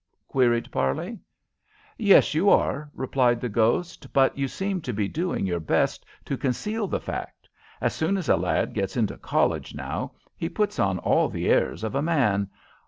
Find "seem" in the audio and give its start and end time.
4.47-4.81